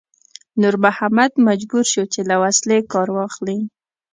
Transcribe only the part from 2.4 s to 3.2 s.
وسلې کار